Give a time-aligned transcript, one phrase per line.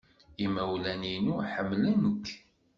[0.45, 2.25] Imawlan-inu ḥemmlen-k.